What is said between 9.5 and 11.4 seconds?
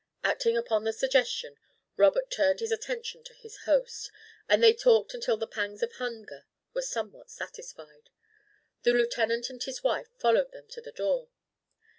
and his wife followed them to the door.